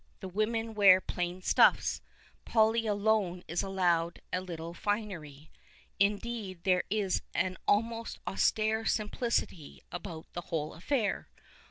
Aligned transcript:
The 0.19 0.27
women 0.27 0.73
wear 0.73 0.99
plain 0.99 1.43
stuffs; 1.43 2.01
Polly 2.43 2.87
alone 2.87 3.43
is 3.47 3.61
allowed 3.61 4.19
a 4.33 4.41
little 4.41 4.73
finery. 4.73 5.51
Indeed, 5.99 6.63
there 6.63 6.85
is 6.89 7.21
an 7.35 7.55
almost 7.67 8.17
austere 8.25 8.83
simplicity 8.83 9.83
about 9.91 10.25
the 10.33 10.41
whole 10.41 10.73
affair. 10.73 11.29